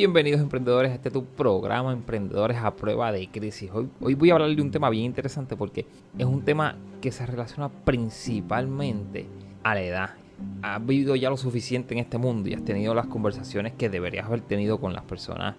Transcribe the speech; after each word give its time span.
Bienvenidos 0.00 0.40
emprendedores 0.40 0.92
a 0.92 0.94
este 0.94 1.10
tu 1.10 1.26
programa 1.26 1.92
Emprendedores 1.92 2.56
a 2.56 2.74
prueba 2.74 3.12
de 3.12 3.28
crisis. 3.28 3.70
Hoy, 3.70 3.90
hoy 4.00 4.14
voy 4.14 4.30
a 4.30 4.32
hablar 4.32 4.48
de 4.48 4.62
un 4.62 4.70
tema 4.70 4.88
bien 4.88 5.04
interesante 5.04 5.56
porque 5.56 5.84
es 6.16 6.24
un 6.24 6.42
tema 6.42 6.78
que 7.02 7.12
se 7.12 7.26
relaciona 7.26 7.68
principalmente 7.68 9.26
a 9.62 9.74
la 9.74 9.82
edad. 9.82 10.10
Has 10.62 10.86
vivido 10.86 11.16
ya 11.16 11.28
lo 11.28 11.36
suficiente 11.36 11.92
en 11.92 12.00
este 12.00 12.16
mundo 12.16 12.48
y 12.48 12.54
has 12.54 12.64
tenido 12.64 12.94
las 12.94 13.08
conversaciones 13.08 13.74
que 13.74 13.90
deberías 13.90 14.24
haber 14.24 14.40
tenido 14.40 14.80
con 14.80 14.94
las 14.94 15.04
personas 15.04 15.56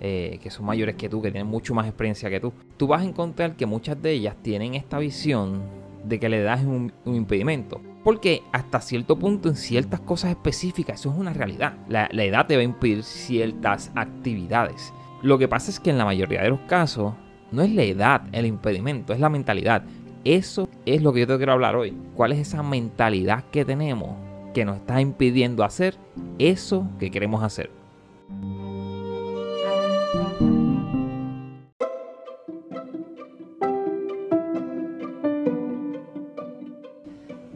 eh, 0.00 0.38
que 0.42 0.48
son 0.48 0.64
mayores 0.64 0.96
que 0.96 1.10
tú, 1.10 1.20
que 1.20 1.30
tienen 1.30 1.50
mucho 1.50 1.74
más 1.74 1.86
experiencia 1.86 2.30
que 2.30 2.40
tú. 2.40 2.50
Tú 2.78 2.86
vas 2.86 3.02
a 3.02 3.04
encontrar 3.04 3.56
que 3.56 3.66
muchas 3.66 4.00
de 4.00 4.12
ellas 4.12 4.36
tienen 4.40 4.74
esta 4.74 4.98
visión 5.00 5.60
de 6.04 6.18
que 6.18 6.28
la 6.28 6.36
edad 6.36 6.58
es 6.58 6.66
un 6.66 6.92
impedimento 7.04 7.80
porque 8.04 8.42
hasta 8.52 8.80
cierto 8.80 9.16
punto, 9.18 9.48
en 9.48 9.56
ciertas 9.56 10.00
cosas 10.00 10.30
específicas, 10.30 11.00
eso 11.00 11.10
es 11.10 11.18
una 11.18 11.32
realidad. 11.32 11.74
La, 11.88 12.06
edad 12.06 12.46
te 12.46 12.56
va 12.56 12.60
a 12.60 12.64
impedir 12.64 13.04
ciertas 13.04 13.92
actividades. 13.94 14.92
Lo 15.22 15.38
que 15.38 15.48
pasa 15.48 15.70
es 15.70 15.78
que 15.78 15.90
en 15.90 15.98
la 15.98 16.04
mayoría 16.04 16.42
de 16.42 16.50
los 16.50 16.60
casos, 16.60 17.14
no 17.52 17.62
es 17.62 17.70
la 17.70 17.82
edad 17.82 18.22
el 18.32 18.46
impedimento, 18.46 19.12
es 19.12 19.20
la 19.20 19.28
mentalidad. 19.28 19.84
Eso 20.24 20.68
es 20.84 21.02
lo 21.02 21.12
que 21.12 21.20
yo 21.20 21.26
te 21.26 21.36
quiero 21.36 21.52
hablar 21.52 21.76
hoy. 21.76 21.96
¿Cuál 22.16 22.32
es 22.32 22.38
esa 22.40 22.62
mentalidad 22.62 23.44
que 23.52 23.64
tenemos 23.64 24.16
que 24.52 24.64
nos 24.64 24.78
está 24.78 25.00
impidiendo 25.00 25.64
hacer 25.64 25.96
eso 26.38 26.88
que 26.98 27.10
queremos 27.10 27.42
hacer? 27.42 27.81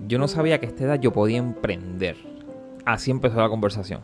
Yo 0.07 0.19
no 0.19 0.29
sabía 0.29 0.59
que 0.61 0.67
a 0.67 0.69
esta 0.69 0.85
edad 0.85 1.01
yo 1.01 1.13
podía 1.13 1.39
emprender. 1.39 2.17
Así 2.85 3.11
empezó 3.11 3.41
la 3.41 3.49
conversación. 3.49 4.01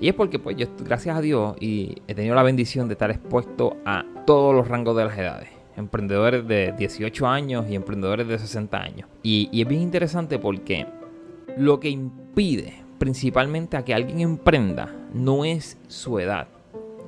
Y 0.00 0.08
es 0.08 0.14
porque, 0.14 0.38
pues, 0.38 0.56
yo, 0.56 0.66
gracias 0.84 1.16
a 1.16 1.20
Dios, 1.20 1.56
y 1.60 1.96
he 2.08 2.14
tenido 2.14 2.34
la 2.34 2.42
bendición 2.42 2.88
de 2.88 2.94
estar 2.94 3.10
expuesto 3.10 3.76
a 3.84 4.04
todos 4.26 4.54
los 4.54 4.68
rangos 4.68 4.96
de 4.96 5.04
las 5.04 5.16
edades. 5.16 5.48
Emprendedores 5.76 6.46
de 6.46 6.74
18 6.76 7.26
años 7.26 7.66
y 7.70 7.74
emprendedores 7.74 8.28
de 8.28 8.38
60 8.38 8.78
años. 8.78 9.08
Y, 9.22 9.48
y 9.52 9.62
es 9.62 9.68
bien 9.68 9.80
interesante 9.80 10.38
porque 10.38 10.86
lo 11.56 11.80
que 11.80 11.88
impide 11.88 12.82
principalmente 12.98 13.76
a 13.76 13.84
que 13.84 13.94
alguien 13.94 14.20
emprenda 14.20 14.94
no 15.14 15.44
es 15.44 15.78
su 15.88 16.18
edad. 16.18 16.48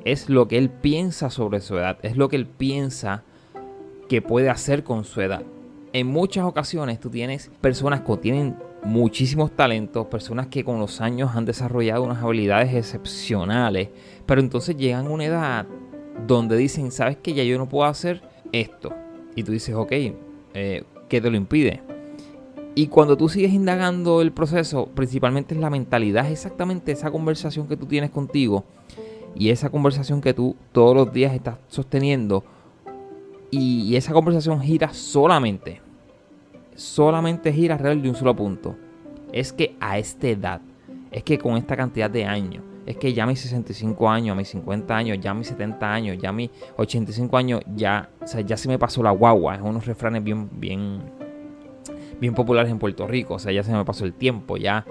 Es 0.04 0.28
lo 0.28 0.48
que 0.48 0.58
él 0.58 0.70
piensa 0.70 1.30
sobre 1.30 1.60
su 1.60 1.76
edad. 1.76 1.98
Es 2.02 2.16
lo 2.16 2.28
que 2.28 2.36
él 2.36 2.46
piensa 2.46 3.22
que 4.08 4.22
puede 4.22 4.50
hacer 4.50 4.84
con 4.84 5.04
su 5.04 5.20
edad 5.20 5.44
en 5.94 6.08
muchas 6.08 6.44
ocasiones 6.44 6.98
tú 6.98 7.08
tienes 7.08 7.52
personas 7.60 8.00
que 8.00 8.16
tienen 8.16 8.56
muchísimos 8.82 9.52
talentos, 9.52 10.06
personas 10.08 10.48
que 10.48 10.64
con 10.64 10.80
los 10.80 11.00
años 11.00 11.30
han 11.36 11.44
desarrollado 11.44 12.02
unas 12.02 12.20
habilidades 12.20 12.74
excepcionales, 12.74 13.90
pero 14.26 14.40
entonces 14.40 14.76
llegan 14.76 15.06
a 15.06 15.10
una 15.10 15.24
edad 15.24 15.66
donde 16.26 16.56
dicen, 16.56 16.90
sabes 16.90 17.16
que 17.18 17.32
ya 17.32 17.44
yo 17.44 17.58
no 17.58 17.68
puedo 17.68 17.84
hacer 17.84 18.22
esto. 18.50 18.92
Y 19.36 19.44
tú 19.44 19.52
dices, 19.52 19.76
ok, 19.76 19.92
eh, 19.92 20.82
¿qué 21.08 21.20
te 21.20 21.30
lo 21.30 21.36
impide? 21.36 21.80
Y 22.74 22.88
cuando 22.88 23.16
tú 23.16 23.28
sigues 23.28 23.52
indagando 23.52 24.20
el 24.20 24.32
proceso, 24.32 24.86
principalmente 24.96 25.54
es 25.54 25.60
la 25.60 25.70
mentalidad, 25.70 26.26
es 26.26 26.32
exactamente 26.32 26.90
esa 26.90 27.12
conversación 27.12 27.68
que 27.68 27.76
tú 27.76 27.86
tienes 27.86 28.10
contigo 28.10 28.64
y 29.36 29.50
esa 29.50 29.70
conversación 29.70 30.20
que 30.20 30.34
tú 30.34 30.56
todos 30.72 30.96
los 30.96 31.12
días 31.12 31.34
estás 31.34 31.58
sosteniendo. 31.68 32.42
Y 33.52 33.94
esa 33.94 34.12
conversación 34.12 34.60
gira 34.60 34.92
solamente 34.92 35.83
solamente 36.74 37.52
gira 37.52 37.74
alrededor 37.74 38.02
de 38.02 38.08
un 38.08 38.14
solo 38.14 38.34
punto. 38.34 38.76
Es 39.32 39.52
que 39.52 39.76
a 39.80 39.98
esta 39.98 40.28
edad, 40.28 40.60
es 41.10 41.22
que 41.22 41.38
con 41.38 41.56
esta 41.56 41.76
cantidad 41.76 42.10
de 42.10 42.24
años, 42.24 42.62
es 42.86 42.96
que 42.96 43.12
ya 43.12 43.24
a 43.24 43.26
mis 43.26 43.40
65 43.40 44.10
años, 44.10 44.34
a 44.34 44.36
mis 44.36 44.48
50 44.48 44.96
años, 44.96 45.18
ya 45.20 45.30
a 45.30 45.34
mis 45.34 45.46
70 45.48 45.92
años, 45.92 46.18
ya 46.20 46.28
a 46.28 46.32
mis 46.32 46.50
85 46.76 47.36
años, 47.36 47.60
ya, 47.74 48.10
ya 48.44 48.56
se 48.56 48.68
me 48.68 48.78
pasó 48.78 49.02
la 49.02 49.10
guagua. 49.10 49.56
Es 49.56 49.62
unos 49.62 49.86
refranes 49.86 50.22
bien, 50.22 50.48
bien, 50.52 51.00
bien 52.20 52.34
populares 52.34 52.70
en 52.70 52.78
Puerto 52.78 53.06
Rico. 53.06 53.34
O 53.34 53.38
sea, 53.38 53.52
ya 53.52 53.62
se 53.62 53.72
me 53.72 53.84
pasó 53.84 54.04
el 54.04 54.12
tiempo, 54.12 54.58
ya, 54.58 54.84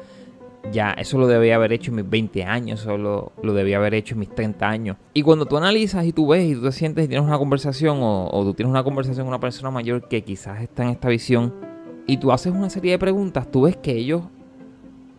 ya, 0.72 0.92
eso 0.92 1.20
lo 1.20 1.28
debía 1.28 1.56
haber 1.56 1.74
hecho 1.74 1.92
en 1.92 1.98
mis 1.98 2.10
20 2.10 2.44
años, 2.46 2.82
eso 2.82 2.98
lo, 2.98 3.32
lo, 3.44 3.54
debía 3.54 3.78
haber 3.78 3.94
hecho 3.94 4.16
en 4.16 4.22
mis 4.22 4.34
30 4.34 4.68
años. 4.68 4.98
Y 5.14 5.22
cuando 5.22 5.46
tú 5.46 5.58
analizas 5.58 6.06
y 6.06 6.14
tú 6.14 6.28
ves 6.28 6.46
y 6.46 6.56
tú 6.56 6.64
te 6.64 6.72
sientes 6.72 7.06
y 7.06 7.08
tienes 7.08 7.28
una 7.28 7.38
conversación 7.38 8.00
o, 8.02 8.30
o 8.32 8.44
tú 8.44 8.54
tienes 8.54 8.72
una 8.72 8.84
conversación 8.84 9.26
con 9.26 9.34
una 9.34 9.40
persona 9.40 9.70
mayor 9.70 10.08
que 10.08 10.24
quizás 10.24 10.62
está 10.62 10.84
en 10.84 10.90
esta 10.90 11.10
visión 11.10 11.73
y 12.06 12.18
tú 12.18 12.32
haces 12.32 12.54
una 12.54 12.70
serie 12.70 12.92
de 12.92 13.00
preguntas, 13.00 13.50
tú 13.50 13.64
ves 13.64 13.78
que 13.78 13.94
ellos 13.94 14.24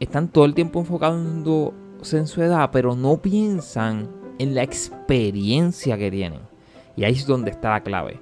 están 0.01 0.29
todo 0.29 0.45
el 0.45 0.55
tiempo 0.55 0.81
enfocándose 0.81 2.19
en 2.19 2.27
su 2.27 2.43
edad, 2.43 2.71
pero 2.73 2.95
no 2.95 3.19
piensan 3.19 4.09
en 4.39 4.55
la 4.55 4.63
experiencia 4.63 5.97
que 5.97 6.11
tienen. 6.11 6.41
Y 6.97 7.05
ahí 7.05 7.13
es 7.13 7.27
donde 7.27 7.51
está 7.51 7.71
la 7.71 7.83
clave. 7.83 8.21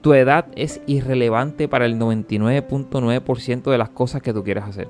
Tu 0.00 0.14
edad 0.14 0.46
es 0.56 0.80
irrelevante 0.86 1.68
para 1.68 1.86
el 1.86 1.98
99.9% 1.98 3.70
de 3.70 3.78
las 3.78 3.90
cosas 3.90 4.22
que 4.22 4.32
tú 4.32 4.42
quieres 4.42 4.64
hacer. 4.64 4.88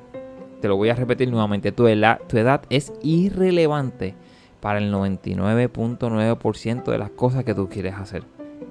Te 0.61 0.69
lo 0.69 0.77
voy 0.77 0.89
a 0.89 0.95
repetir 0.95 1.31
nuevamente. 1.31 1.73
Tu 1.73 1.87
edad, 1.87 2.21
tu 2.29 2.39
edad 2.39 2.63
es 2.71 2.93
irrelevante 3.03 4.15
para 4.61 4.79
el 4.79 4.93
99.9% 4.93 6.85
de 6.85 6.99
las 6.99 7.11
cosas 7.11 7.45
que 7.45 7.55
tú 7.55 7.69
quieres 7.69 7.95
hacer. 7.95 8.23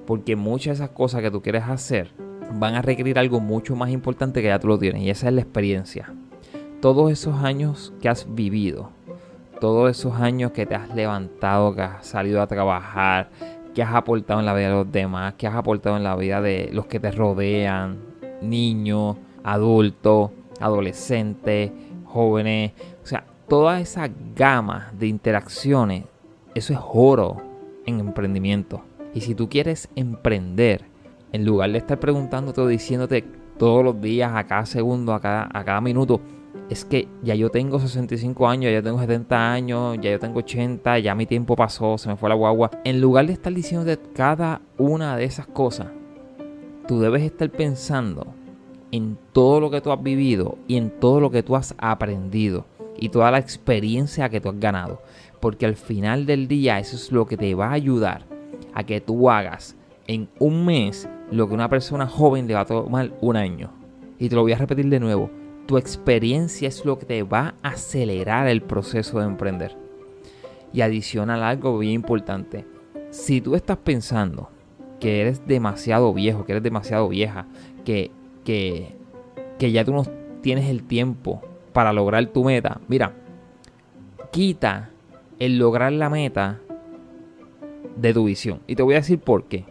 Porque 0.07 0.35
muchas 0.35 0.79
de 0.79 0.85
esas 0.85 0.95
cosas 0.95 1.21
que 1.21 1.29
tú 1.29 1.43
quieres 1.43 1.63
hacer 1.63 2.30
van 2.53 2.75
a 2.75 2.81
requerir 2.81 3.17
algo 3.19 3.39
mucho 3.39 3.75
más 3.75 3.89
importante 3.89 4.41
que 4.41 4.47
ya 4.47 4.59
tú 4.59 4.67
lo 4.67 4.79
tienes 4.79 5.01
y 5.03 5.09
esa 5.09 5.27
es 5.27 5.33
la 5.33 5.41
experiencia. 5.41 6.13
Todos 6.81 7.11
esos 7.11 7.43
años 7.43 7.93
que 8.01 8.09
has 8.09 8.33
vivido, 8.33 8.89
todos 9.59 9.91
esos 9.91 10.19
años 10.19 10.51
que 10.51 10.65
te 10.65 10.75
has 10.75 10.93
levantado, 10.95 11.75
que 11.75 11.81
has 11.81 12.05
salido 12.05 12.41
a 12.41 12.47
trabajar, 12.47 13.29
que 13.73 13.83
has 13.83 13.93
aportado 13.93 14.39
en 14.39 14.45
la 14.45 14.53
vida 14.53 14.69
de 14.69 14.73
los 14.73 14.91
demás, 14.91 15.35
que 15.35 15.47
has 15.47 15.55
aportado 15.55 15.97
en 15.97 16.03
la 16.03 16.15
vida 16.15 16.41
de 16.41 16.69
los 16.73 16.87
que 16.87 16.99
te 16.99 17.11
rodean, 17.11 17.99
niños, 18.41 19.17
adultos, 19.43 20.31
adolescentes, 20.59 21.71
jóvenes, 22.05 22.73
o 23.03 23.07
sea, 23.07 23.23
toda 23.47 23.79
esa 23.79 24.09
gama 24.35 24.91
de 24.97 25.07
interacciones, 25.07 26.05
eso 26.55 26.73
es 26.73 26.79
oro 26.81 27.37
en 27.85 27.99
emprendimiento. 27.99 28.81
Y 29.13 29.21
si 29.21 29.35
tú 29.35 29.49
quieres 29.49 29.89
emprender, 29.95 30.90
en 31.31 31.45
lugar 31.45 31.71
de 31.71 31.77
estar 31.77 31.99
preguntándote 31.99 32.61
o 32.61 32.67
diciéndote 32.67 33.23
todos 33.57 33.83
los 33.83 34.01
días, 34.01 34.31
a 34.33 34.45
cada 34.45 34.65
segundo, 34.65 35.13
a 35.13 35.19
cada, 35.19 35.49
a 35.51 35.63
cada 35.63 35.81
minuto, 35.81 36.19
es 36.69 36.85
que 36.85 37.07
ya 37.21 37.35
yo 37.35 37.49
tengo 37.49 37.79
65 37.79 38.47
años, 38.47 38.65
ya 38.65 38.77
yo 38.77 38.83
tengo 38.83 38.99
70 38.99 39.51
años, 39.51 39.97
ya 40.01 40.11
yo 40.11 40.19
tengo 40.19 40.39
80, 40.39 40.99
ya 40.99 41.15
mi 41.15 41.25
tiempo 41.25 41.55
pasó, 41.55 41.97
se 41.97 42.09
me 42.09 42.15
fue 42.15 42.29
la 42.29 42.35
guagua. 42.35 42.71
En 42.83 43.01
lugar 43.01 43.27
de 43.27 43.33
estar 43.33 43.53
diciéndote 43.53 43.99
cada 44.13 44.61
una 44.77 45.15
de 45.15 45.25
esas 45.25 45.47
cosas, 45.47 45.87
tú 46.87 46.99
debes 46.99 47.23
estar 47.23 47.49
pensando 47.49 48.33
en 48.91 49.17
todo 49.31 49.59
lo 49.59 49.69
que 49.71 49.81
tú 49.81 49.91
has 49.91 50.01
vivido 50.01 50.57
y 50.67 50.77
en 50.77 50.89
todo 50.99 51.19
lo 51.19 51.31
que 51.31 51.43
tú 51.43 51.55
has 51.55 51.73
aprendido 51.77 52.65
y 52.97 53.09
toda 53.09 53.31
la 53.31 53.39
experiencia 53.39 54.29
que 54.29 54.41
tú 54.41 54.49
has 54.49 54.59
ganado. 54.59 55.01
Porque 55.39 55.65
al 55.65 55.75
final 55.75 56.25
del 56.25 56.47
día 56.47 56.79
eso 56.79 56.95
es 56.95 57.11
lo 57.11 57.25
que 57.25 57.37
te 57.37 57.55
va 57.55 57.67
a 57.67 57.73
ayudar 57.73 58.25
a 58.73 58.83
que 58.83 59.01
tú 59.01 59.29
hagas 59.29 59.75
en 60.07 60.29
un 60.39 60.65
mes 60.65 61.07
lo 61.31 61.47
que 61.47 61.53
una 61.53 61.69
persona 61.69 62.07
joven 62.07 62.47
le 62.47 62.53
va 62.53 62.61
a 62.61 62.65
tomar 62.65 63.11
un 63.21 63.35
año. 63.35 63.71
Y 64.19 64.29
te 64.29 64.35
lo 64.35 64.41
voy 64.41 64.53
a 64.53 64.57
repetir 64.57 64.87
de 64.89 64.99
nuevo. 64.99 65.29
Tu 65.65 65.77
experiencia 65.77 66.67
es 66.67 66.85
lo 66.85 66.99
que 66.99 67.05
te 67.05 67.23
va 67.23 67.55
a 67.63 67.69
acelerar 67.69 68.47
el 68.47 68.61
proceso 68.61 69.19
de 69.19 69.25
emprender. 69.25 69.77
Y 70.73 70.81
adicional 70.81 71.43
algo 71.43 71.77
bien 71.77 71.93
importante. 71.93 72.65
Si 73.09 73.41
tú 73.41 73.55
estás 73.55 73.77
pensando 73.77 74.49
que 74.99 75.21
eres 75.21 75.45
demasiado 75.47 76.13
viejo, 76.13 76.45
que 76.45 76.53
eres 76.53 76.63
demasiado 76.63 77.09
vieja, 77.09 77.47
que, 77.85 78.11
que, 78.45 78.95
que 79.57 79.71
ya 79.71 79.83
tú 79.83 79.93
no 79.93 80.03
tienes 80.41 80.69
el 80.69 80.83
tiempo 80.83 81.41
para 81.73 81.93
lograr 81.93 82.25
tu 82.27 82.43
meta, 82.43 82.79
mira, 82.87 83.13
quita 84.31 84.89
el 85.39 85.57
lograr 85.57 85.91
la 85.91 86.09
meta 86.09 86.59
de 87.95 88.13
tu 88.13 88.25
visión. 88.25 88.59
Y 88.67 88.75
te 88.75 88.83
voy 88.83 88.93
a 88.93 88.97
decir 88.97 89.19
por 89.19 89.45
qué. 89.45 89.70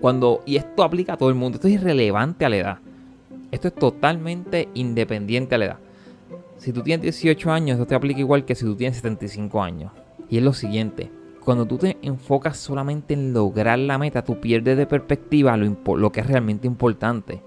Cuando, 0.00 0.42
y 0.46 0.56
esto 0.56 0.82
aplica 0.82 1.14
a 1.14 1.16
todo 1.16 1.28
el 1.28 1.34
mundo, 1.34 1.56
esto 1.56 1.68
es 1.68 1.74
irrelevante 1.74 2.44
a 2.44 2.48
la 2.48 2.56
edad. 2.56 2.78
Esto 3.50 3.68
es 3.68 3.74
totalmente 3.74 4.68
independiente 4.74 5.54
a 5.54 5.58
la 5.58 5.64
edad. 5.66 5.78
Si 6.56 6.72
tú 6.72 6.82
tienes 6.82 7.02
18 7.02 7.50
años, 7.50 7.74
esto 7.74 7.86
te 7.86 7.94
aplica 7.94 8.20
igual 8.20 8.44
que 8.44 8.54
si 8.54 8.64
tú 8.64 8.76
tienes 8.76 8.96
75 8.96 9.62
años. 9.62 9.92
Y 10.28 10.38
es 10.38 10.42
lo 10.42 10.52
siguiente, 10.52 11.10
cuando 11.44 11.66
tú 11.66 11.78
te 11.78 11.96
enfocas 12.02 12.58
solamente 12.58 13.14
en 13.14 13.32
lograr 13.32 13.78
la 13.78 13.98
meta, 13.98 14.22
tú 14.22 14.40
pierdes 14.40 14.76
de 14.76 14.86
perspectiva 14.86 15.56
lo, 15.56 15.96
lo 15.96 16.12
que 16.12 16.20
es 16.20 16.26
realmente 16.26 16.66
importante. 16.66 17.42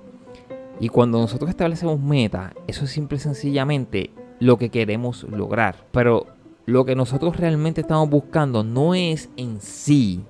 Y 0.79 0.89
cuando 0.89 1.19
nosotros 1.19 1.49
establecemos 1.49 1.99
meta, 1.99 2.53
eso 2.67 2.85
es 2.85 2.91
simple 2.91 3.17
y 3.17 3.21
sencillamente 3.21 4.09
lo 4.39 4.57
que 4.57 4.69
queremos 4.69 5.23
lograr. 5.23 5.85
Pero 5.91 6.27
lo 6.65 6.85
que 6.85 6.95
nosotros 6.95 7.37
realmente 7.37 7.81
estamos 7.81 8.09
buscando 8.09 8.63
no 8.63 8.95
es 8.95 9.29
en 9.37 9.61
sí 9.61 10.23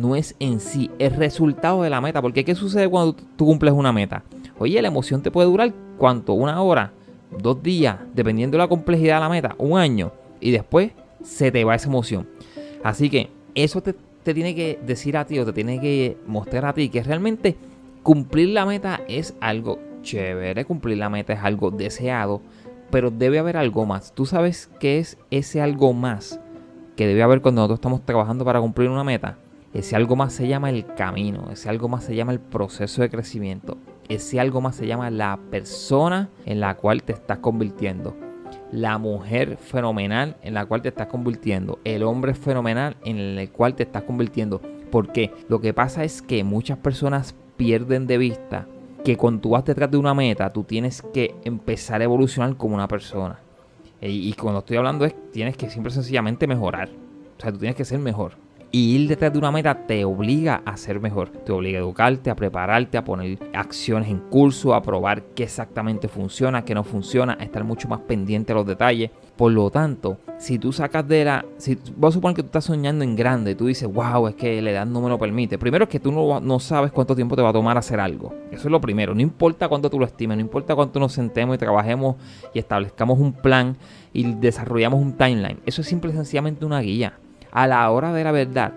no 0.00 0.16
es 0.16 0.34
en 0.38 0.60
sí, 0.60 0.90
el 0.98 1.12
resultado 1.12 1.82
de 1.82 1.90
la 1.90 2.00
meta. 2.00 2.22
Porque 2.22 2.44
¿qué 2.44 2.54
sucede 2.54 2.88
cuando 2.88 3.14
tú 3.14 3.46
cumples 3.46 3.72
una 3.72 3.92
meta? 3.92 4.22
Oye, 4.58 4.80
la 4.82 4.88
emoción 4.88 5.22
te 5.22 5.30
puede 5.30 5.48
durar 5.48 5.72
cuánto? 5.98 6.32
Una 6.32 6.60
hora, 6.62 6.92
dos 7.38 7.62
días, 7.62 7.98
dependiendo 8.14 8.56
de 8.56 8.64
la 8.64 8.68
complejidad 8.68 9.16
de 9.16 9.20
la 9.20 9.28
meta, 9.28 9.54
un 9.58 9.78
año. 9.78 10.12
Y 10.40 10.50
después 10.50 10.92
se 11.22 11.52
te 11.52 11.64
va 11.64 11.74
esa 11.74 11.88
emoción. 11.88 12.28
Así 12.82 13.10
que 13.10 13.30
eso 13.54 13.82
te, 13.82 13.94
te 14.22 14.34
tiene 14.34 14.54
que 14.54 14.78
decir 14.84 15.16
a 15.16 15.26
ti 15.26 15.38
o 15.38 15.44
te 15.44 15.52
tiene 15.52 15.80
que 15.80 16.16
mostrar 16.26 16.64
a 16.64 16.72
ti 16.72 16.88
que 16.88 17.02
realmente 17.02 17.56
cumplir 18.02 18.48
la 18.50 18.64
meta 18.64 19.00
es 19.06 19.34
algo 19.40 19.78
chévere, 20.02 20.64
cumplir 20.64 20.98
la 20.98 21.10
meta 21.10 21.34
es 21.34 21.40
algo 21.40 21.70
deseado, 21.70 22.40
pero 22.90 23.10
debe 23.10 23.38
haber 23.38 23.56
algo 23.56 23.84
más. 23.84 24.14
¿Tú 24.14 24.24
sabes 24.26 24.70
qué 24.80 24.98
es 24.98 25.18
ese 25.30 25.60
algo 25.60 25.92
más 25.92 26.40
que 26.96 27.06
debe 27.06 27.22
haber 27.22 27.40
cuando 27.42 27.60
nosotros 27.60 27.78
estamos 27.78 28.04
trabajando 28.04 28.44
para 28.44 28.60
cumplir 28.60 28.88
una 28.88 29.04
meta? 29.04 29.36
Ese 29.72 29.94
algo 29.94 30.16
más 30.16 30.32
se 30.32 30.48
llama 30.48 30.68
el 30.70 30.84
camino, 30.94 31.48
ese 31.52 31.68
algo 31.68 31.88
más 31.88 32.02
se 32.02 32.16
llama 32.16 32.32
el 32.32 32.40
proceso 32.40 33.02
de 33.02 33.10
crecimiento, 33.10 33.78
ese 34.08 34.40
algo 34.40 34.60
más 34.60 34.74
se 34.74 34.86
llama 34.86 35.10
la 35.10 35.38
persona 35.50 36.28
en 36.44 36.58
la 36.58 36.76
cual 36.76 37.04
te 37.04 37.12
estás 37.12 37.38
convirtiendo, 37.38 38.16
la 38.72 38.98
mujer 38.98 39.58
fenomenal 39.58 40.36
en 40.42 40.54
la 40.54 40.66
cual 40.66 40.82
te 40.82 40.88
estás 40.88 41.06
convirtiendo, 41.06 41.78
el 41.84 42.02
hombre 42.02 42.34
fenomenal 42.34 42.96
en 43.04 43.18
el 43.18 43.50
cual 43.50 43.76
te 43.76 43.84
estás 43.84 44.02
convirtiendo. 44.02 44.60
Porque 44.90 45.32
lo 45.48 45.60
que 45.60 45.72
pasa 45.72 46.02
es 46.02 46.20
que 46.20 46.42
muchas 46.42 46.78
personas 46.78 47.36
pierden 47.56 48.08
de 48.08 48.18
vista 48.18 48.66
que 49.04 49.16
cuando 49.16 49.40
tú 49.40 49.50
vas 49.50 49.64
detrás 49.64 49.88
de 49.88 49.98
una 49.98 50.14
meta, 50.14 50.50
tú 50.50 50.64
tienes 50.64 51.00
que 51.14 51.36
empezar 51.44 52.00
a 52.00 52.04
evolucionar 52.04 52.56
como 52.56 52.74
una 52.74 52.88
persona. 52.88 53.38
Y, 54.00 54.28
y 54.28 54.32
cuando 54.32 54.58
estoy 54.58 54.78
hablando 54.78 55.04
es, 55.04 55.14
tienes 55.30 55.56
que 55.56 55.70
siempre 55.70 55.92
sencillamente 55.92 56.48
mejorar. 56.48 56.88
O 57.38 57.40
sea, 57.40 57.52
tú 57.52 57.58
tienes 57.58 57.76
que 57.76 57.84
ser 57.84 58.00
mejor. 58.00 58.32
Y 58.72 58.94
ir 58.94 59.08
detrás 59.08 59.32
de 59.32 59.38
una 59.38 59.50
meta 59.50 59.86
te 59.86 60.04
obliga 60.04 60.62
a 60.64 60.76
ser 60.76 61.00
mejor. 61.00 61.30
Te 61.30 61.50
obliga 61.50 61.80
a 61.80 61.82
educarte, 61.82 62.30
a 62.30 62.36
prepararte, 62.36 62.98
a 62.98 63.04
poner 63.04 63.36
acciones 63.52 64.08
en 64.08 64.20
curso, 64.20 64.74
a 64.74 64.82
probar 64.82 65.22
qué 65.34 65.42
exactamente 65.42 66.06
funciona, 66.06 66.64
qué 66.64 66.72
no 66.72 66.84
funciona, 66.84 67.36
a 67.40 67.42
estar 67.42 67.64
mucho 67.64 67.88
más 67.88 67.98
pendiente 68.00 68.52
a 68.52 68.54
los 68.54 68.66
detalles. 68.66 69.10
Por 69.36 69.50
lo 69.50 69.70
tanto, 69.70 70.18
si 70.38 70.60
tú 70.60 70.72
sacas 70.72 71.08
de 71.08 71.24
la. 71.24 71.44
Si 71.56 71.76
vos 71.96 72.14
suponer 72.14 72.36
que 72.36 72.42
tú 72.42 72.46
estás 72.46 72.66
soñando 72.66 73.02
en 73.02 73.16
grande, 73.16 73.56
tú 73.56 73.66
dices, 73.66 73.92
wow, 73.92 74.28
es 74.28 74.36
que 74.36 74.62
la 74.62 74.70
edad 74.70 74.86
no 74.86 75.00
me 75.00 75.08
lo 75.08 75.18
permite. 75.18 75.58
Primero 75.58 75.84
es 75.84 75.90
que 75.90 75.98
tú 75.98 76.12
no, 76.12 76.38
no 76.38 76.60
sabes 76.60 76.92
cuánto 76.92 77.16
tiempo 77.16 77.34
te 77.34 77.42
va 77.42 77.48
a 77.48 77.52
tomar 77.52 77.76
hacer 77.76 77.98
algo. 77.98 78.32
Eso 78.52 78.68
es 78.68 78.70
lo 78.70 78.80
primero. 78.80 79.16
No 79.16 79.20
importa 79.20 79.68
cuánto 79.68 79.90
tú 79.90 79.98
lo 79.98 80.06
estimes, 80.06 80.36
no 80.36 80.42
importa 80.42 80.76
cuánto 80.76 81.00
nos 81.00 81.12
sentemos 81.12 81.56
y 81.56 81.58
trabajemos 81.58 82.16
y 82.54 82.60
establezcamos 82.60 83.18
un 83.18 83.32
plan 83.32 83.76
y 84.12 84.32
desarrollamos 84.34 85.00
un 85.00 85.14
timeline. 85.14 85.58
Eso 85.66 85.80
es 85.80 85.88
simple 85.88 86.12
y 86.12 86.14
sencillamente 86.14 86.64
una 86.64 86.80
guía 86.80 87.14
a 87.52 87.66
la 87.66 87.90
hora 87.90 88.12
de 88.12 88.24
la 88.24 88.32
verdad, 88.32 88.72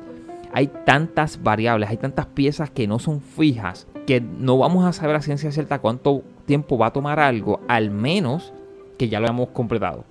hay 0.53 0.67
tantas 0.85 1.41
variables, 1.41 1.89
hay 1.89 1.97
tantas 1.97 2.27
piezas 2.27 2.69
que 2.69 2.87
no 2.87 2.99
son 2.99 3.21
fijas, 3.21 3.87
que 4.05 4.21
no 4.21 4.57
vamos 4.57 4.85
a 4.85 4.93
saber 4.93 5.15
a 5.15 5.21
ciencia 5.21 5.51
cierta 5.51 5.79
cuánto 5.79 6.23
tiempo 6.45 6.77
va 6.77 6.87
a 6.87 6.93
tomar 6.93 7.19
algo, 7.19 7.59
al 7.67 7.89
menos 7.89 8.53
que 8.97 9.09
ya 9.09 9.19
lo 9.19 9.27
hemos 9.27 9.49
completado. 9.49 10.03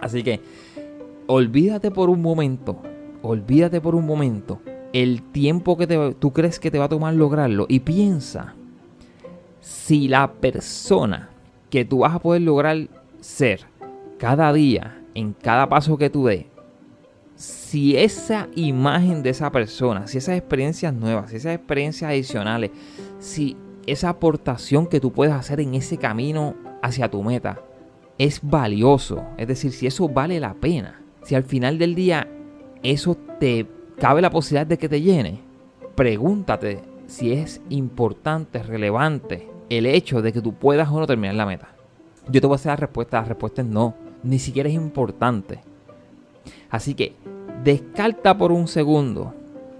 Así 0.00 0.22
que, 0.22 0.40
olvídate 1.26 1.90
por 1.90 2.10
un 2.10 2.20
momento, 2.20 2.78
olvídate 3.22 3.80
por 3.80 3.94
un 3.94 4.06
momento 4.06 4.60
el 4.92 5.22
tiempo 5.22 5.76
que 5.76 6.14
tú 6.18 6.32
crees 6.32 6.58
que 6.58 6.70
te 6.70 6.78
va 6.78 6.86
a 6.86 6.88
tomar 6.88 7.14
lograrlo 7.14 7.66
y 7.68 7.80
piensa 7.80 8.54
si 9.60 10.08
la 10.08 10.32
persona 10.32 11.30
que 11.70 11.84
tú 11.84 11.98
vas 11.98 12.14
a 12.14 12.18
poder 12.18 12.42
lograr 12.42 12.88
ser 13.20 13.66
cada 14.18 14.52
día, 14.52 15.02
en 15.14 15.32
cada 15.32 15.68
paso 15.68 15.98
que 15.98 16.08
tú 16.08 16.26
des, 16.26 16.46
si 17.36 17.96
esa 17.96 18.48
imagen 18.54 19.22
de 19.22 19.30
esa 19.30 19.52
persona, 19.52 20.06
si 20.06 20.18
esas 20.18 20.38
experiencias 20.38 20.92
nuevas, 20.94 21.30
si 21.30 21.36
esas 21.36 21.54
experiencias 21.54 22.10
adicionales, 22.10 22.70
si 23.18 23.56
esa 23.86 24.08
aportación 24.08 24.86
que 24.86 25.00
tú 25.00 25.12
puedes 25.12 25.34
hacer 25.34 25.60
en 25.60 25.74
ese 25.74 25.98
camino 25.98 26.54
hacia 26.82 27.10
tu 27.10 27.22
meta 27.22 27.60
es 28.18 28.40
valioso, 28.42 29.22
es 29.36 29.46
decir, 29.46 29.72
si 29.72 29.86
eso 29.86 30.08
vale 30.08 30.40
la 30.40 30.54
pena, 30.54 31.02
si 31.22 31.34
al 31.34 31.44
final 31.44 31.78
del 31.78 31.94
día 31.94 32.26
eso 32.82 33.16
te 33.38 33.66
cabe 33.98 34.22
la 34.22 34.30
posibilidad 34.30 34.66
de 34.66 34.78
que 34.78 34.88
te 34.88 35.02
llene, 35.02 35.40
pregúntate 35.94 36.82
si 37.06 37.32
es 37.32 37.60
importante, 37.68 38.62
relevante 38.62 39.48
el 39.68 39.86
hecho 39.86 40.22
de 40.22 40.32
que 40.32 40.40
tú 40.40 40.54
puedas 40.54 40.88
o 40.88 40.98
no 40.98 41.06
terminar 41.06 41.34
la 41.34 41.46
meta. 41.46 41.68
Yo 42.28 42.40
te 42.40 42.46
voy 42.46 42.54
a 42.54 42.56
hacer 42.56 42.70
la 42.70 42.76
respuesta, 42.76 43.20
la 43.20 43.28
respuesta 43.28 43.62
es 43.62 43.68
no, 43.68 43.94
ni 44.22 44.38
siquiera 44.38 44.68
es 44.68 44.74
importante. 44.74 45.60
Así 46.76 46.92
que 46.92 47.14
descarta 47.64 48.36
por 48.36 48.52
un 48.52 48.68
segundo 48.68 49.32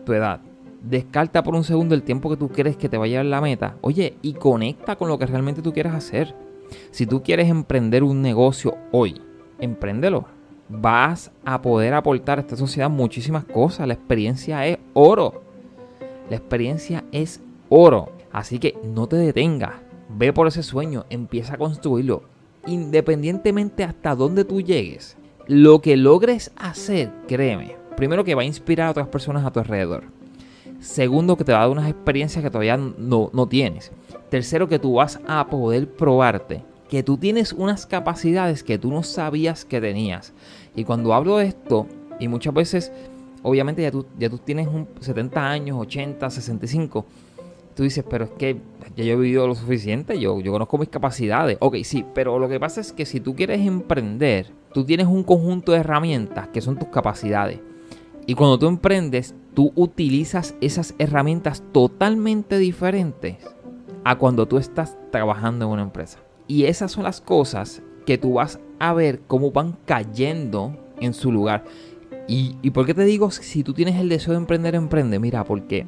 tu 0.07 0.15
edad. 0.15 0.41
Descarta 0.81 1.43
por 1.43 1.55
un 1.55 1.63
segundo 1.63 1.95
el 1.95 2.03
tiempo 2.03 2.31
que 2.31 2.39
tú 2.39 2.49
crees 2.49 2.79
que 2.79 2.89
te 2.89 2.97
va 2.97 3.05
a 3.05 3.09
llevar 3.09 3.27
la 3.27 3.43
meta. 3.43 3.77
Oye, 3.83 4.17
y 4.23 4.33
conecta 4.33 4.97
con 4.97 5.09
lo 5.09 5.19
que 5.19 5.27
realmente 5.27 5.61
tú 5.61 5.75
quieres 5.75 5.93
hacer. 5.93 6.35
Si 6.93 7.07
tú 7.07 7.23
quieres 7.23 7.51
emprender 7.51 8.03
un 8.03 8.23
negocio 8.23 8.79
hoy, 8.93 9.21
empréndelo. 9.59 10.25
Vas 10.71 11.33
a 11.45 11.61
poder 11.61 11.93
aportar 11.93 12.39
a 12.39 12.41
esta 12.41 12.57
sociedad 12.57 12.89
muchísimas 12.89 13.45
cosas. 13.45 13.87
La 13.87 13.93
experiencia 13.93 14.67
es 14.67 14.79
oro. 14.95 15.43
La 16.31 16.37
experiencia 16.37 17.05
es 17.13 17.43
oro. 17.69 18.09
Así 18.33 18.59
que 18.59 18.75
no 18.83 19.07
te 19.07 19.17
detengas. 19.17 19.75
Ve 20.09 20.33
por 20.33 20.47
ese 20.47 20.63
sueño. 20.63 21.05
Empieza 21.11 21.57
a 21.57 21.59
construirlo. 21.59 22.23
Independientemente 22.67 23.85
hasta 23.85 24.15
dónde 24.15 24.47
tú 24.47 24.63
llegues 24.63 25.19
lo 25.47 25.81
que 25.81 25.97
logres 25.97 26.51
hacer, 26.57 27.11
créeme, 27.29 27.77
primero 27.97 28.25
que 28.25 28.35
va 28.35 28.43
a 28.43 28.47
inspirar 28.47 28.89
a 28.89 28.91
otras 28.91 29.09
personas 29.09 29.45
a 29.45 29.51
tu 29.51 29.61
alrededor. 29.61 30.05
Segundo, 30.81 31.37
que 31.37 31.45
te 31.45 31.53
va 31.53 31.59
a 31.59 31.63
dar 31.63 31.71
unas 31.71 31.89
experiencias 31.89 32.45
que 32.45 32.51
todavía 32.51 32.77
no, 32.77 33.31
no 33.33 33.47
tienes. 33.47 33.93
Tercero, 34.29 34.69
que 34.69 34.79
tú 34.79 34.95
vas 34.95 35.21
a 35.27 35.47
poder 35.47 35.89
probarte 35.89 36.63
que 36.89 37.03
tú 37.03 37.17
tienes 37.17 37.53
unas 37.53 37.87
capacidades 37.87 38.63
que 38.63 38.79
tú 38.79 38.91
no 38.91 39.03
sabías 39.03 39.65
que 39.65 39.81
tenías. 39.81 40.33
Y 40.75 40.85
cuando 40.85 41.15
hablo 41.15 41.39
de 41.39 41.47
esto, 41.47 41.87
y 42.21 42.29
muchas 42.29 42.55
veces, 42.55 42.93
obviamente 43.43 43.83
ya 43.83 43.91
tú, 43.91 44.07
ya 44.19 44.31
tú 44.31 44.39
tienes 44.39 44.69
un 44.69 44.87
70 45.01 45.51
años, 45.51 45.79
80, 45.81 46.31
65, 46.31 47.05
tú 47.75 47.83
dices, 47.83 48.05
pero 48.09 48.25
es 48.27 48.31
que 48.31 48.57
ya 48.97 49.05
yo 49.05 49.15
he 49.15 49.17
vivido 49.17 49.47
lo 49.47 49.55
suficiente, 49.55 50.19
yo, 50.19 50.41
yo 50.41 50.53
conozco 50.53 50.79
mis 50.79 50.89
capacidades. 50.89 51.59
Ok, 51.61 51.77
sí, 51.83 52.05
pero 52.15 52.39
lo 52.39 52.49
que 52.49 52.61
pasa 52.61 52.81
es 52.81 52.93
que 52.93 53.05
si 53.05 53.21
tú 53.21 53.35
quieres 53.35 53.61
emprender, 53.61 54.47
tú 54.77 54.85
tienes 54.85 55.07
un 55.07 55.23
conjunto 55.23 55.73
de 55.73 55.79
herramientas 55.79 56.49
que 56.49 56.61
son 56.61 56.77
tus 56.77 56.89
capacidades. 56.89 57.61
Y 58.27 58.35
cuando 58.35 58.59
tú 58.59 58.67
emprendes, 58.67 59.35
tú 59.55 59.73
utilizas 59.75 60.55
esas 60.61 60.95
herramientas 60.99 61.63
totalmente 61.73 62.59
diferentes 62.59 63.37
a 64.05 64.17
cuando 64.17 64.45
tú 64.45 64.59
estás 64.59 64.99
trabajando 65.11 65.65
en 65.65 65.71
una 65.71 65.83
empresa. 65.83 66.19
Y 66.47 66.65
esas 66.65 66.93
son 66.93 67.05
las 67.05 67.23
cosas 67.23 67.81
que 68.05 68.19
tú 68.19 68.35
vas 68.35 68.61
a 68.79 68.93
ver 68.93 69.23
cómo 69.27 69.51
van 69.51 69.79
cayendo 69.87 70.77
en 71.01 71.15
su 71.15 71.33
lugar. 71.33 71.65
¿Y, 72.29 72.57
y 72.61 72.69
por 72.69 72.85
qué 72.85 72.93
te 72.93 73.07
digo 73.07 73.31
si 73.31 73.63
tú 73.63 73.73
tienes 73.73 73.99
el 73.99 74.11
deseo 74.11 74.35
de 74.35 74.41
emprender, 74.41 74.75
emprende? 74.75 75.19
Mira, 75.19 75.43
porque 75.45 75.87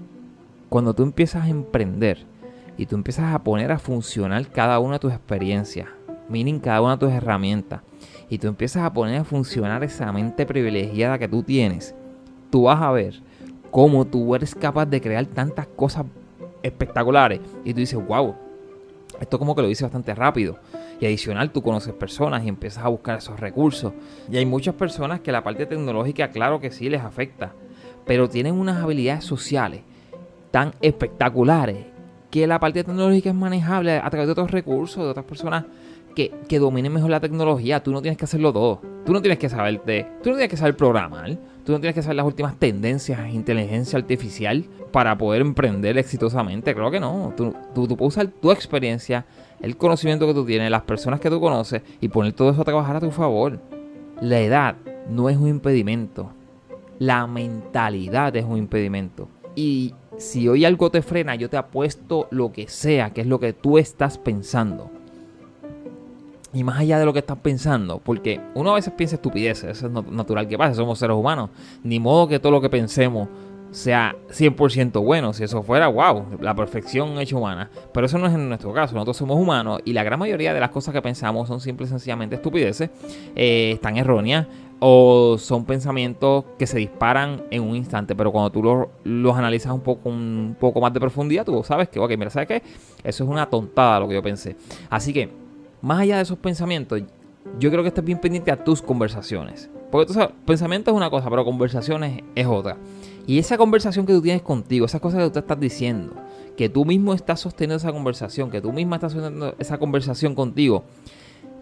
cuando 0.70 0.94
tú 0.94 1.02
empiezas 1.02 1.44
a 1.44 1.50
emprender 1.50 2.24
y 2.78 2.86
tú 2.86 2.96
empiezas 2.96 3.34
a 3.34 3.44
poner 3.44 3.70
a 3.70 3.78
funcionar 3.78 4.48
cada 4.48 4.78
una 4.78 4.94
de 4.94 5.00
tus 5.00 5.12
experiencias, 5.12 5.88
miren 6.30 6.58
cada 6.58 6.80
una 6.80 6.92
de 6.92 7.00
tus 7.00 7.12
herramientas, 7.12 7.82
y 8.28 8.38
tú 8.38 8.48
empiezas 8.48 8.84
a 8.84 8.92
poner 8.92 9.20
a 9.20 9.24
funcionar 9.24 9.82
esa 9.84 10.12
mente 10.12 10.46
privilegiada 10.46 11.18
que 11.18 11.28
tú 11.28 11.42
tienes, 11.42 11.94
tú 12.50 12.64
vas 12.64 12.80
a 12.80 12.90
ver 12.90 13.20
cómo 13.70 14.06
tú 14.06 14.34
eres 14.34 14.54
capaz 14.54 14.86
de 14.86 15.00
crear 15.00 15.26
tantas 15.26 15.66
cosas 15.66 16.06
espectaculares. 16.62 17.40
Y 17.64 17.72
tú 17.72 17.80
dices, 17.80 17.98
wow, 18.06 18.34
esto 19.20 19.38
como 19.38 19.54
que 19.54 19.62
lo 19.62 19.70
hice 19.70 19.84
bastante 19.84 20.14
rápido. 20.14 20.58
Y 21.00 21.06
adicional, 21.06 21.52
tú 21.52 21.62
conoces 21.62 21.94
personas 21.94 22.44
y 22.44 22.48
empiezas 22.48 22.84
a 22.84 22.88
buscar 22.88 23.18
esos 23.18 23.38
recursos. 23.38 23.92
Y 24.30 24.36
hay 24.36 24.46
muchas 24.46 24.74
personas 24.74 25.20
que 25.20 25.32
la 25.32 25.44
parte 25.44 25.66
tecnológica, 25.66 26.30
claro 26.30 26.60
que 26.60 26.70
sí, 26.70 26.88
les 26.88 27.02
afecta. 27.02 27.52
Pero 28.04 28.28
tienen 28.28 28.54
unas 28.54 28.82
habilidades 28.82 29.24
sociales 29.24 29.82
tan 30.50 30.72
espectaculares 30.80 31.86
que 32.30 32.46
la 32.46 32.60
parte 32.60 32.84
tecnológica 32.84 33.30
es 33.30 33.34
manejable 33.34 33.92
a 33.92 34.10
través 34.10 34.26
de 34.26 34.32
otros 34.32 34.50
recursos, 34.50 35.02
de 35.02 35.10
otras 35.10 35.24
personas 35.24 35.64
que, 36.14 36.32
que, 36.48 36.58
dominen 36.58 36.92
mejor 36.92 37.10
la 37.10 37.20
tecnología. 37.20 37.82
Tú 37.82 37.92
no 37.92 38.02
tienes 38.02 38.18
que 38.18 38.24
hacerlo 38.24 38.52
todo. 38.52 38.80
Tú 39.04 39.12
no 39.12 39.20
tienes 39.20 39.38
que 39.38 39.48
saber 39.48 39.82
de, 39.84 40.06
tú 40.22 40.30
no 40.30 40.36
tienes 40.36 40.50
que 40.50 40.56
saber 40.56 40.76
programar. 40.76 41.38
Tú 41.68 41.72
no 41.72 41.80
tienes 41.80 41.94
que 41.94 42.02
saber 42.02 42.16
las 42.16 42.24
últimas 42.24 42.56
tendencias 42.58 43.20
en 43.20 43.30
inteligencia 43.32 43.98
artificial 43.98 44.64
para 44.90 45.18
poder 45.18 45.42
emprender 45.42 45.98
exitosamente. 45.98 46.74
Creo 46.74 46.90
que 46.90 46.98
no. 46.98 47.34
Tú 47.36 47.54
puedes 47.74 48.00
usar 48.00 48.26
tu 48.28 48.50
experiencia, 48.50 49.26
el 49.60 49.76
conocimiento 49.76 50.26
que 50.26 50.32
tú 50.32 50.46
tienes, 50.46 50.70
las 50.70 50.84
personas 50.84 51.20
que 51.20 51.28
tú 51.28 51.38
conoces 51.40 51.82
y 52.00 52.08
poner 52.08 52.32
todo 52.32 52.50
eso 52.50 52.62
a 52.62 52.64
trabajar 52.64 52.96
a 52.96 53.00
tu 53.00 53.10
favor. 53.10 53.60
La 54.22 54.40
edad 54.40 54.76
no 55.10 55.28
es 55.28 55.36
un 55.36 55.48
impedimento. 55.48 56.30
La 56.98 57.26
mentalidad 57.26 58.34
es 58.34 58.46
un 58.46 58.56
impedimento. 58.56 59.28
Y 59.54 59.94
si 60.18 60.48
hoy 60.48 60.64
algo 60.64 60.90
te 60.90 61.02
frena, 61.02 61.34
yo 61.36 61.48
te 61.48 61.56
apuesto 61.56 62.28
lo 62.30 62.52
que 62.52 62.68
sea, 62.68 63.10
que 63.10 63.22
es 63.22 63.26
lo 63.26 63.40
que 63.40 63.52
tú 63.52 63.78
estás 63.78 64.18
pensando. 64.18 64.90
Y 66.52 66.64
más 66.64 66.80
allá 66.80 66.98
de 66.98 67.04
lo 67.04 67.12
que 67.12 67.18
estás 67.18 67.38
pensando, 67.38 68.00
porque 68.02 68.40
uno 68.54 68.72
a 68.72 68.74
veces 68.74 68.92
piensa 68.94 69.16
estupideces, 69.16 69.76
eso 69.76 69.86
es 69.86 69.92
natural 70.10 70.48
que 70.48 70.56
pase, 70.56 70.74
somos 70.74 70.98
seres 70.98 71.16
humanos. 71.16 71.50
Ni 71.84 72.00
modo 72.00 72.26
que 72.26 72.38
todo 72.38 72.52
lo 72.52 72.60
que 72.60 72.70
pensemos 72.70 73.28
sea 73.70 74.16
100% 74.30 75.02
bueno. 75.02 75.32
Si 75.32 75.44
eso 75.44 75.62
fuera, 75.62 75.88
wow, 75.88 76.38
la 76.40 76.54
perfección 76.54 77.18
hecha 77.18 77.36
humana. 77.36 77.70
Pero 77.92 78.06
eso 78.06 78.18
no 78.18 78.26
es 78.26 78.34
en 78.34 78.48
nuestro 78.48 78.72
caso. 78.72 78.94
Nosotros 78.94 79.16
somos 79.16 79.38
humanos 79.38 79.80
y 79.84 79.92
la 79.92 80.02
gran 80.02 80.18
mayoría 80.18 80.54
de 80.54 80.60
las 80.60 80.70
cosas 80.70 80.94
que 80.94 81.02
pensamos 81.02 81.48
son 81.48 81.60
simple 81.60 81.86
y 81.86 81.88
sencillamente 81.88 82.36
estupideces, 82.36 82.90
eh, 83.34 83.72
están 83.74 83.96
erróneas 83.96 84.46
o 84.80 85.36
son 85.38 85.64
pensamientos 85.64 86.44
que 86.58 86.66
se 86.66 86.78
disparan 86.78 87.42
en 87.50 87.62
un 87.62 87.76
instante. 87.76 88.14
Pero 88.14 88.30
cuando 88.30 88.50
tú 88.50 88.88
los, 89.04 89.36
analizas 89.36 89.72
un 89.72 89.80
poco, 89.80 90.08
un 90.08 90.56
poco 90.58 90.80
más 90.80 90.92
de 90.92 91.00
profundidad, 91.00 91.44
tú 91.44 91.62
sabes 91.64 91.88
que, 91.88 91.98
ok, 91.98 92.10
mira, 92.10 92.30
¿sabes 92.30 92.48
qué? 92.48 92.62
Eso 93.02 93.24
es 93.24 93.30
una 93.30 93.48
tontada 93.48 94.00
lo 94.00 94.08
que 94.08 94.14
yo 94.14 94.22
pensé. 94.22 94.56
Así 94.88 95.12
que, 95.12 95.30
más 95.82 96.00
allá 96.00 96.16
de 96.16 96.22
esos 96.22 96.38
pensamientos, 96.38 97.02
yo 97.58 97.70
creo 97.70 97.82
que 97.82 97.88
estés 97.88 98.04
bien 98.04 98.20
pendiente 98.20 98.50
a 98.50 98.62
tus 98.62 98.82
conversaciones. 98.82 99.70
Porque 99.90 100.06
tú 100.06 100.12
sabes, 100.12 100.34
pensamiento 100.44 100.90
es 100.90 100.96
una 100.96 101.10
cosa, 101.10 101.30
pero 101.30 101.44
conversaciones 101.44 102.22
es 102.34 102.46
otra. 102.46 102.76
Y 103.28 103.38
esa 103.38 103.58
conversación 103.58 104.06
que 104.06 104.14
tú 104.14 104.22
tienes 104.22 104.40
contigo, 104.40 104.86
esas 104.86 105.02
cosas 105.02 105.22
que 105.22 105.28
tú 105.28 105.38
estás 105.38 105.60
diciendo, 105.60 106.14
que 106.56 106.70
tú 106.70 106.86
mismo 106.86 107.12
estás 107.12 107.40
sosteniendo 107.40 107.76
esa 107.76 107.92
conversación, 107.92 108.50
que 108.50 108.62
tú 108.62 108.72
misma 108.72 108.96
estás 108.96 109.12
sosteniendo 109.12 109.54
esa 109.58 109.76
conversación 109.76 110.34
contigo, 110.34 110.84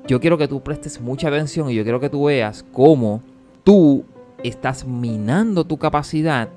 yo 0.07 0.21
quiero 0.21 0.39
que 0.39 0.47
tú 0.47 0.63
prestes 0.63 1.01
mucha 1.01 1.27
atención 1.27 1.69
y 1.69 1.75
yo 1.75 1.83
quiero 1.83 1.99
que 1.99 2.09
tú 2.09 2.27
veas 2.27 2.65
cómo 2.73 3.21
tú 3.65 4.05
estás 4.45 4.87
minando 4.87 5.65
tu 5.65 5.77
capacidad 5.77 6.51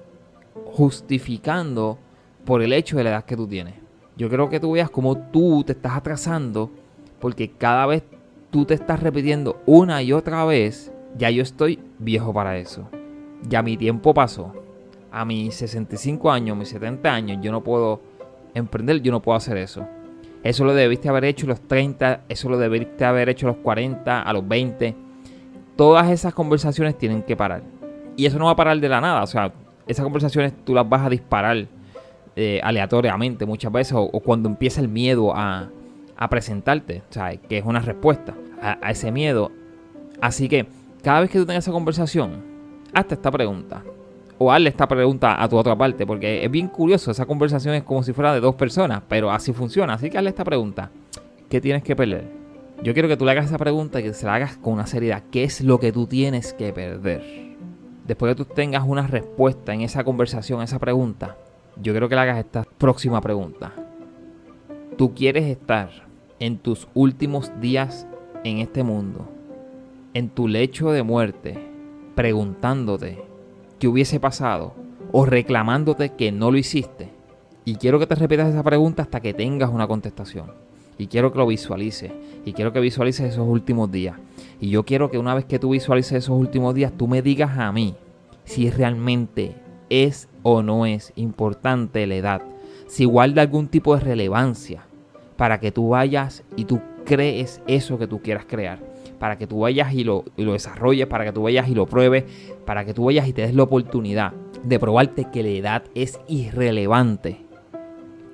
justificando 0.73 1.97
por 2.45 2.61
el 2.61 2.71
hecho 2.71 2.95
de 2.95 3.05
la 3.05 3.09
edad 3.09 3.25
que 3.25 3.35
tú 3.35 3.47
tienes. 3.47 3.73
Yo 4.15 4.29
quiero 4.29 4.47
que 4.47 4.59
tú 4.59 4.73
veas 4.73 4.91
cómo 4.91 5.17
tú 5.17 5.63
te 5.63 5.71
estás 5.71 5.93
atrasando 5.93 6.69
porque 7.19 7.49
cada 7.49 7.87
vez 7.87 8.03
tú 8.51 8.63
te 8.63 8.75
estás 8.75 8.99
repitiendo 8.99 9.59
una 9.65 10.03
y 10.03 10.13
otra 10.13 10.45
vez, 10.45 10.91
ya 11.17 11.31
yo 11.31 11.41
estoy 11.41 11.79
viejo 11.97 12.31
para 12.31 12.59
eso. 12.59 12.87
Ya 13.49 13.63
mi 13.63 13.75
tiempo 13.75 14.13
pasó 14.13 14.53
a 15.11 15.25
mis 15.25 15.55
65 15.55 16.31
años, 16.31 16.57
mis 16.57 16.69
70 16.69 17.11
años, 17.11 17.39
yo 17.41 17.51
no 17.51 17.63
puedo 17.63 18.01
emprender, 18.53 19.01
yo 19.01 19.11
no 19.11 19.21
puedo 19.21 19.37
hacer 19.37 19.57
eso. 19.57 19.87
Eso 20.43 20.63
lo 20.63 20.73
debiste 20.73 21.09
haber 21.09 21.25
hecho 21.25 21.45
a 21.45 21.49
los 21.49 21.61
30, 21.61 22.21
eso 22.29 22.49
lo 22.49 22.57
debiste 22.57 23.03
haber 23.03 23.29
hecho 23.29 23.47
a 23.47 23.51
los 23.51 23.57
40, 23.57 24.21
a 24.21 24.33
los 24.33 24.47
20. 24.47 24.95
Todas 25.75 26.09
esas 26.09 26.33
conversaciones 26.33 26.97
tienen 26.97 27.23
que 27.23 27.35
parar. 27.35 27.63
Y 28.15 28.25
eso 28.25 28.39
no 28.39 28.45
va 28.45 28.51
a 28.51 28.55
parar 28.55 28.79
de 28.79 28.89
la 28.89 29.01
nada. 29.01 29.23
O 29.23 29.27
sea, 29.27 29.51
esas 29.87 30.03
conversaciones 30.03 30.53
tú 30.63 30.73
las 30.73 30.87
vas 30.87 31.05
a 31.05 31.09
disparar 31.09 31.67
eh, 32.35 32.61
aleatoriamente 32.63 33.45
muchas 33.45 33.71
veces 33.71 33.93
o, 33.97 34.09
cuando 34.21 34.47
empieza 34.47 34.81
el 34.81 34.87
miedo 34.87 35.33
a, 35.35 35.69
presentarte. 36.29 37.03
O 37.09 37.13
sea, 37.13 37.35
que 37.35 37.57
es 37.57 37.65
una 37.65 37.79
respuesta 37.79 38.33
a, 38.61 38.77
a 38.81 38.91
ese 38.91 39.11
miedo. 39.11 39.51
Así 40.21 40.47
que 40.47 40.67
cada 41.01 41.21
vez 41.21 41.29
que 41.29 41.39
tú 41.39 41.45
tengas 41.45 41.65
esa 41.65 41.71
conversación, 41.71 42.43
hazte 42.93 43.15
esta 43.15 43.31
pregunta 43.31 43.83
o 44.39 44.51
hazle 44.51 44.69
esta 44.69 44.87
pregunta 44.87 45.41
a 45.41 45.47
tu 45.49 45.57
otra 45.57 45.77
parte, 45.77 46.07
porque 46.07 46.43
es 46.43 46.49
bien 46.49 46.69
curioso, 46.69 47.11
esa 47.11 47.25
conversación 47.25 47.75
es 47.75 47.83
como 47.83 48.01
si 48.03 48.13
fuera 48.13 48.33
de 48.33 48.39
dos 48.39 48.55
personas, 48.55 49.03
pero 49.07 49.29
así 49.29 49.51
funciona. 49.51 49.93
Así 49.93 50.09
que 50.09 50.17
hazle 50.17 50.29
esta 50.29 50.45
pregunta, 50.45 50.89
¿qué 51.49 51.59
tienes 51.59 51.83
que 51.83 51.95
perder? 51.95 52.23
Yo 52.81 52.93
quiero 52.93 53.09
que 53.09 53.17
tú 53.17 53.25
le 53.25 53.31
hagas 53.31 53.47
esa 53.47 53.57
pregunta 53.57 53.99
y 53.99 54.03
que 54.03 54.13
se 54.13 54.25
la 54.25 54.35
hagas 54.35 54.55
con 54.55 54.73
una 54.73 54.87
seriedad. 54.87 55.23
¿Qué 55.29 55.43
es 55.43 55.59
lo 55.59 55.81
que 55.81 55.91
tú 55.91 56.07
tienes 56.07 56.53
que 56.53 56.71
perder? 56.71 57.21
Después 58.07 58.33
que 58.33 58.43
tú 58.43 58.45
tengas 58.45 58.85
una 58.87 59.05
respuesta 59.05 59.73
en 59.73 59.81
esa 59.81 60.05
conversación, 60.05 60.61
esa 60.61 60.79
pregunta, 60.79 61.35
yo 61.75 61.91
quiero 61.91 62.07
que 62.07 62.15
le 62.15 62.21
hagas 62.21 62.39
esta 62.39 62.63
próxima 62.63 63.19
pregunta. 63.19 63.73
¿Tú 64.97 65.13
quieres 65.13 65.45
estar 65.45 65.89
en 66.39 66.57
tus 66.57 66.87
últimos 66.93 67.51
días 67.59 68.07
en 68.45 68.59
este 68.59 68.83
mundo, 68.83 69.29
en 70.13 70.29
tu 70.29 70.47
lecho 70.47 70.91
de 70.91 71.03
muerte, 71.03 71.59
preguntándote 72.15 73.28
que 73.79 73.87
hubiese 73.87 74.19
pasado 74.19 74.73
o 75.11 75.25
reclamándote 75.25 76.09
que 76.09 76.31
no 76.31 76.51
lo 76.51 76.57
hiciste. 76.57 77.09
Y 77.65 77.75
quiero 77.75 77.99
que 77.99 78.07
te 78.07 78.15
repitas 78.15 78.49
esa 78.49 78.63
pregunta 78.63 79.03
hasta 79.03 79.21
que 79.21 79.33
tengas 79.33 79.69
una 79.69 79.87
contestación. 79.87 80.51
Y 80.97 81.07
quiero 81.07 81.31
que 81.31 81.39
lo 81.39 81.47
visualices. 81.47 82.11
Y 82.45 82.53
quiero 82.53 82.73
que 82.73 82.79
visualices 82.79 83.33
esos 83.33 83.47
últimos 83.47 83.91
días. 83.91 84.17
Y 84.59 84.69
yo 84.69 84.83
quiero 84.85 85.09
que 85.09 85.17
una 85.17 85.33
vez 85.33 85.45
que 85.45 85.59
tú 85.59 85.71
visualices 85.71 86.13
esos 86.13 86.37
últimos 86.37 86.75
días, 86.75 86.91
tú 86.95 87.07
me 87.07 87.21
digas 87.21 87.57
a 87.57 87.71
mí 87.71 87.95
si 88.43 88.69
realmente 88.69 89.55
es 89.89 90.27
o 90.43 90.61
no 90.61 90.85
es 90.85 91.13
importante 91.15 92.05
la 92.05 92.15
edad. 92.15 92.41
Si 92.87 93.05
guarda 93.05 93.41
algún 93.41 93.67
tipo 93.67 93.95
de 93.95 94.01
relevancia 94.01 94.83
para 95.37 95.59
que 95.59 95.71
tú 95.71 95.89
vayas 95.89 96.43
y 96.55 96.65
tú 96.65 96.81
crees 97.05 97.61
eso 97.67 97.97
que 97.97 98.07
tú 98.07 98.21
quieras 98.21 98.45
crear 98.45 98.88
para 99.19 99.37
que 99.37 99.45
tú 99.45 99.59
vayas 99.59 99.93
y 99.93 100.03
lo, 100.03 100.23
desarrolles, 100.37 101.07
para 101.07 101.25
que 101.25 101.33
tú 101.33 101.43
vayas 101.43 101.67
y 101.67 101.75
lo 101.75 101.85
pruebes, 101.85 102.23
para 102.65 102.85
que 102.85 102.93
tú 102.93 103.05
vayas 103.05 103.27
y 103.27 103.33
te 103.33 103.41
des 103.43 103.53
la 103.53 103.63
oportunidad 103.63 104.33
de 104.63 104.79
probarte 104.79 105.27
que 105.31 105.43
la 105.43 105.49
edad 105.49 105.83
es 105.93 106.19
irrelevante 106.27 107.45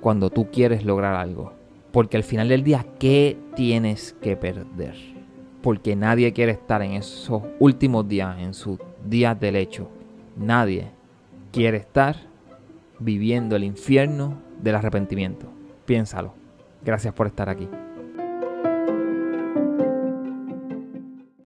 cuando 0.00 0.30
tú 0.30 0.50
quieres 0.50 0.84
lograr 0.84 1.14
algo. 1.14 1.52
Porque 1.90 2.16
al 2.16 2.22
final 2.22 2.48
del 2.48 2.62
día, 2.62 2.86
¿qué 2.98 3.36
tienes 3.54 4.14
que 4.20 4.36
perder? 4.36 4.94
Porque 5.62 5.96
nadie 5.96 6.32
quiere 6.32 6.52
estar 6.52 6.82
en 6.82 6.92
esos 6.92 7.42
últimos 7.58 8.06
días, 8.06 8.38
en 8.38 8.54
sus 8.54 8.78
días 9.04 9.38
del 9.40 9.56
hecho. 9.56 9.88
Nadie 10.36 10.90
quiere 11.50 11.78
estar 11.78 12.16
viviendo 12.98 13.56
el 13.56 13.64
infierno 13.64 14.38
del 14.62 14.76
arrepentimiento. 14.76 15.46
Piénsalo. 15.86 16.34
Gracias 16.84 17.14
por 17.14 17.26
estar 17.26 17.48
aquí. 17.48 17.68